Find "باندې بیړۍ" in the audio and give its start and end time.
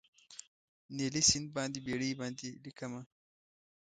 1.55-2.11